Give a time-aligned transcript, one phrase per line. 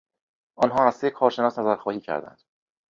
[0.55, 2.41] آنها از سه کارشناس نظر خواهی کردند.